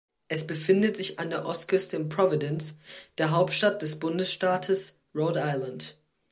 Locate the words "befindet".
0.47-0.97